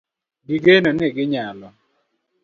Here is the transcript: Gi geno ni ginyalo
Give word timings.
Gi 0.47 0.57
geno 0.65 0.89
ni 0.93 1.07
ginyalo 1.15 1.67